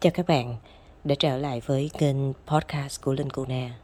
[0.00, 0.56] Chào các bạn
[1.04, 3.78] đã trở lại với kênh podcast của Linh Cô Na.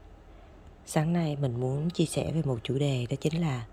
[0.86, 3.66] Sáng nay mình muốn chia sẻ về một chủ đề đó chính là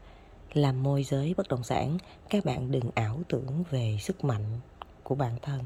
[0.53, 1.97] làm môi giới bất động sản,
[2.29, 4.45] các bạn đừng ảo tưởng về sức mạnh
[5.03, 5.59] của bản thân.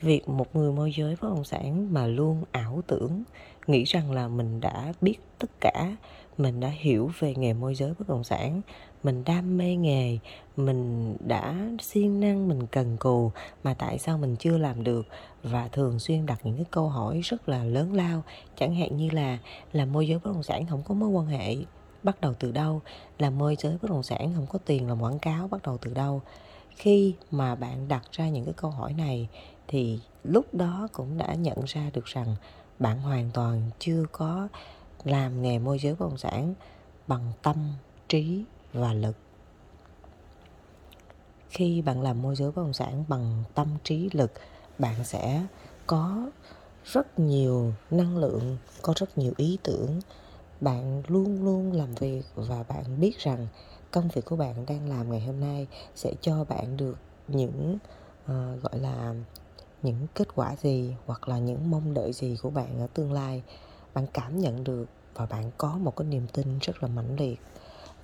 [0.00, 3.22] Việc một người môi giới bất động sản mà luôn ảo tưởng,
[3.66, 5.96] nghĩ rằng là mình đã biết tất cả,
[6.38, 8.60] mình đã hiểu về nghề môi giới bất động sản,
[9.02, 10.18] mình đam mê nghề
[10.56, 13.30] mình đã siêng năng mình cần cù
[13.64, 15.06] mà tại sao mình chưa làm được?
[15.42, 18.22] Và thường xuyên đặt những cái câu hỏi rất là lớn lao
[18.56, 19.38] chẳng hạn như là
[19.72, 21.56] làm môi giới bất động sản không có mối quan hệ
[22.02, 22.80] bắt đầu từ đâu?
[23.18, 25.94] Làm môi giới bất động sản không có tiền làm quảng cáo bắt đầu từ
[25.94, 26.22] đâu?
[26.76, 29.28] Khi mà bạn đặt ra những cái câu hỏi này
[29.68, 32.36] thì lúc đó cũng đã nhận ra được rằng
[32.78, 34.48] bạn hoàn toàn chưa có
[35.04, 36.54] làm nghề môi giới bất động sản
[37.06, 37.56] bằng tâm
[38.08, 39.16] trí và lực.
[41.48, 44.32] Khi bạn làm môi giới bất động sản bằng tâm trí lực
[44.78, 45.46] bạn sẽ
[45.86, 46.30] có
[46.84, 50.00] rất nhiều năng lượng có rất nhiều ý tưởng.
[50.60, 53.46] Bạn luôn luôn làm việc và bạn biết rằng
[53.90, 56.96] công việc của bạn đang làm ngày hôm nay sẽ cho bạn được
[57.28, 57.78] những
[58.24, 59.14] uh, gọi là
[59.84, 63.42] những kết quả gì hoặc là những mong đợi gì của bạn ở tương lai.
[63.94, 67.40] Bạn cảm nhận được và bạn có một cái niềm tin rất là mãnh liệt.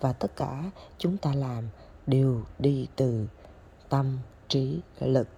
[0.00, 1.68] Và tất cả chúng ta làm
[2.06, 3.26] đều đi từ
[3.88, 5.28] tâm trí lực.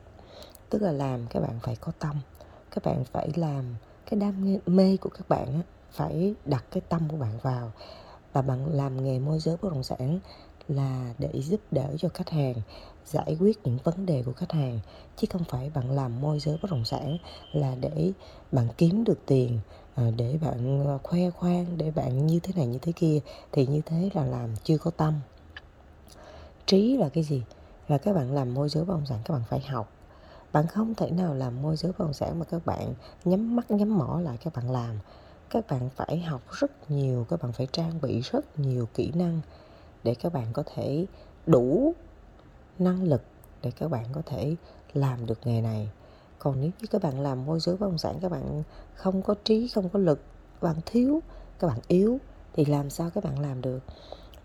[0.71, 2.17] Tức là làm các bạn phải có tâm.
[2.71, 3.65] Các bạn phải làm
[4.11, 7.73] cái đam mê của các bạn phải đặt cái tâm của bạn vào.
[8.33, 10.19] Và bạn làm nghề môi giới bất động sản
[10.69, 12.55] là để giúp đỡ cho khách hàng
[13.07, 14.81] giải quyết những vấn đề của khách hàng,
[15.17, 17.19] chứ không phải bạn làm môi giới bất động sản
[17.53, 18.13] là để
[18.53, 19.59] bạn kiếm được tiền
[19.95, 23.21] à, để bạn à, khoe khoang, để bạn như thế này, như thế kia,
[23.53, 25.15] thì như thế là làm chưa có tâm.
[26.67, 27.43] Trí là cái gì?
[27.89, 29.93] Là các bạn làm môi giới bất động sản, các bạn phải học.
[30.53, 33.71] Bạn không thể nào làm môi giới bất động sản mà các bạn nhắm mắt,
[33.71, 34.99] nhắm mỏ lại các bạn làm.
[35.51, 39.41] Các bạn phải học rất nhiều, các bạn phải trang bị rất nhiều kỹ năng
[40.03, 41.07] để các bạn có thể
[41.47, 41.95] đủ
[42.79, 43.23] năng lực
[43.63, 44.57] để các bạn có thể
[44.95, 45.91] làm được nghề này
[46.39, 48.63] còn nếu như các bạn làm môi giới bất động sản các bạn
[48.95, 50.21] không có trí không có lực
[50.61, 51.21] các bạn thiếu
[51.59, 52.19] các bạn yếu
[52.53, 53.81] thì làm sao các bạn làm được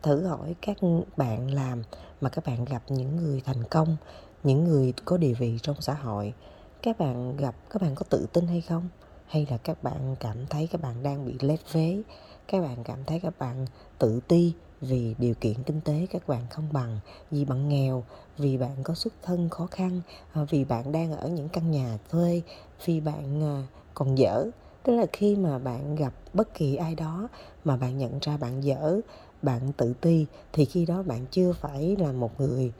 [0.01, 0.77] thử hỏi các
[1.17, 1.83] bạn làm
[2.21, 3.97] mà các bạn gặp những người thành công
[4.43, 6.33] những người có địa vị trong xã hội
[6.81, 8.89] các bạn gặp các bạn có tự tin hay không
[9.27, 12.01] hay là các bạn cảm thấy các bạn đang bị lép vế
[12.47, 13.65] các bạn cảm thấy các bạn
[13.99, 16.99] tự ti vì điều kiện kinh tế các bạn không bằng,
[17.31, 18.03] vì bạn nghèo,
[18.37, 20.01] vì bạn có xuất thân khó khăn
[20.33, 22.41] à, vì bạn đang ở những căn nhà thuê,
[22.85, 24.45] vì bạn à, còn dở.
[24.83, 27.27] Tức là khi mà bạn gặp bất kỳ ai đó
[27.63, 28.99] mà bạn nhận ra bạn dở,
[29.41, 32.73] bạn tự ti, thì khi đó bạn chưa phải là một người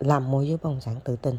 [0.00, 1.36] làm môi giới bất động sản tự tin.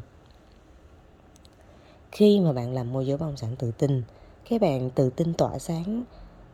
[2.11, 4.03] Khi mà bạn làm môi giới bất động sản tự tin
[4.49, 6.03] các bạn tự tin tỏa sáng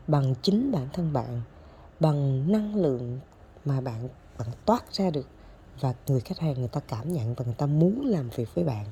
[0.07, 1.41] bằng chính bản thân bạn,
[1.99, 3.19] bằng năng lượng
[3.65, 5.27] mà bạn bạn toát ra được
[5.79, 8.63] và người khách hàng người ta cảm nhận và người ta muốn làm việc với
[8.63, 8.85] bạn.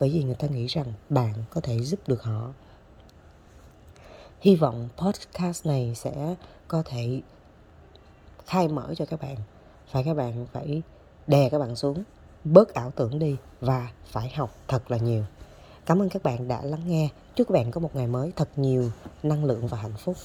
[0.00, 2.52] Bởi vì người ta nghĩ rằng bạn có thể giúp được họ.
[4.40, 6.34] Hy vọng podcast này sẽ
[6.68, 7.20] có thể
[8.46, 9.36] khai mở cho các bạn
[9.90, 10.82] phải các bạn phải
[11.26, 12.04] đè các bạn xuống,
[12.44, 15.24] bớt ảo tưởng đi và phải học thật là nhiều.
[15.86, 17.08] Cảm ơn các bạn đã lắng nghe.
[17.34, 18.90] Chúc các bạn có một ngày mới thật nhiều
[19.22, 20.16] năng lượng và hạnh phúc.